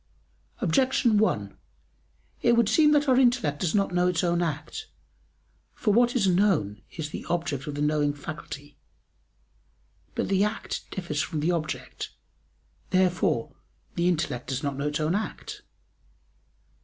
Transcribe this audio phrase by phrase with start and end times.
[0.61, 1.55] Objection 1:
[2.41, 4.87] It would seem that our intellect does not know its own act.
[5.75, 8.79] For what is known is the object of the knowing faculty.
[10.15, 12.09] But the act differs from the object.
[12.89, 13.55] Therefore
[13.93, 15.61] the intellect does not know its own act.